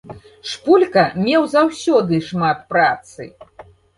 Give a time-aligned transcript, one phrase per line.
[0.51, 3.29] Шпулька меў заўсёды шмат працы.